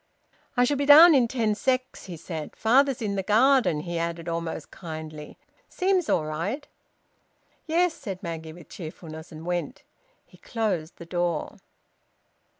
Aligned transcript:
"I 0.57 0.63
shall 0.63 0.77
be 0.77 0.87
down 0.87 1.13
in 1.13 1.27
ten 1.27 1.53
secs," 1.53 2.09
said 2.19 2.49
he. 2.55 2.59
"Father's 2.59 3.03
in 3.03 3.13
the 3.17 3.21
garden," 3.21 3.81
he 3.81 3.99
added, 3.99 4.27
almost 4.27 4.71
kindly. 4.71 5.37
"Seems 5.69 6.09
all 6.09 6.25
right." 6.25 6.67
"Yes," 7.67 7.93
said 7.93 8.23
Maggie, 8.23 8.53
with 8.53 8.67
cheerfulness, 8.67 9.31
and 9.31 9.45
went. 9.45 9.83
He 10.25 10.39
closed 10.39 10.97
the 10.97 11.05
door. 11.05 11.57